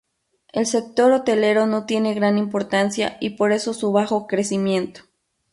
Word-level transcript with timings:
El 0.51 0.65
sector 0.65 1.11
hotelero 1.11 1.67
no 1.67 1.85
tiene 1.85 2.15
gran 2.15 2.39
importancia 2.39 3.17
y 3.21 3.37
por 3.37 3.51
eso 3.51 3.71
su 3.75 3.91
bajo 3.91 4.25
crecimiento. 4.25 5.01